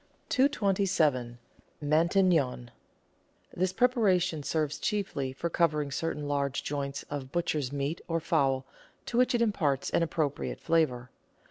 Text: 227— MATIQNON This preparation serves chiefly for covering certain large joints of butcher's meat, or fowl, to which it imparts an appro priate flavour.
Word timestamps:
227— 0.31 1.37
MATIQNON 1.79 2.69
This 3.55 3.71
preparation 3.71 4.41
serves 4.41 4.79
chiefly 4.79 5.31
for 5.31 5.47
covering 5.47 5.91
certain 5.91 6.27
large 6.27 6.63
joints 6.63 7.03
of 7.11 7.31
butcher's 7.31 7.71
meat, 7.71 8.01
or 8.07 8.19
fowl, 8.19 8.65
to 9.05 9.15
which 9.19 9.35
it 9.35 9.43
imparts 9.43 9.91
an 9.91 10.01
appro 10.01 10.33
priate 10.33 10.57
flavour. 10.59 11.11